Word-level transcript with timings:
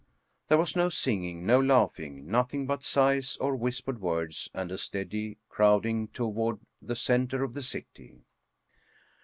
There 0.47 0.57
was 0.57 0.75
no 0.75 0.89
singing, 0.89 1.45
no 1.45 1.59
laughing, 1.61 2.25
nothing 2.25 2.65
but 2.65 2.83
sighs 2.83 3.37
or 3.37 3.55
whispered 3.55 4.01
words 4.01 4.49
and 4.51 4.71
a 4.71 4.77
steady 4.79 5.37
crowding 5.47 6.07
toward 6.07 6.59
the 6.81 6.95
center 6.95 7.43
of 7.43 7.53
the 7.53 7.61
city. 7.61 8.23